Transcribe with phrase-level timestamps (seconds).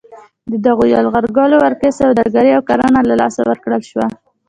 [0.51, 4.07] د دغو یرغلګرو ولکې سوداګري او کرنه له لاسه ورکړل شوه.